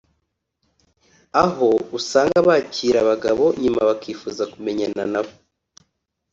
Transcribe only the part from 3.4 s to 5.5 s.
nyuma bakifuza kumenyana nabo